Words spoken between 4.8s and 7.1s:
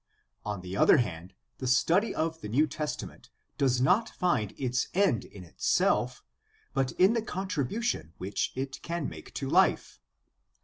end in itself, but